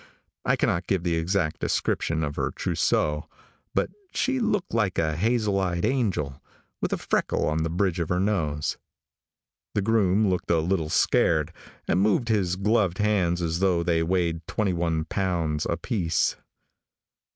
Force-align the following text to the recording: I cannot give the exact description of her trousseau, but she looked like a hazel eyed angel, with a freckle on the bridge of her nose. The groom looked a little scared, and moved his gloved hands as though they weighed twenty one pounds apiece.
I 0.43 0.55
cannot 0.55 0.87
give 0.87 1.03
the 1.03 1.15
exact 1.15 1.59
description 1.59 2.23
of 2.23 2.35
her 2.35 2.49
trousseau, 2.49 3.27
but 3.75 3.91
she 4.15 4.39
looked 4.39 4.73
like 4.73 4.97
a 4.97 5.15
hazel 5.15 5.59
eyed 5.59 5.85
angel, 5.85 6.41
with 6.81 6.91
a 6.91 6.97
freckle 6.97 7.45
on 7.45 7.61
the 7.61 7.69
bridge 7.69 7.99
of 7.99 8.09
her 8.09 8.19
nose. 8.19 8.79
The 9.75 9.83
groom 9.83 10.27
looked 10.27 10.49
a 10.49 10.57
little 10.57 10.89
scared, 10.89 11.53
and 11.87 12.01
moved 12.01 12.29
his 12.29 12.55
gloved 12.55 12.97
hands 12.97 13.43
as 13.43 13.59
though 13.59 13.83
they 13.83 14.01
weighed 14.01 14.47
twenty 14.47 14.73
one 14.73 15.05
pounds 15.05 15.67
apiece. 15.69 16.35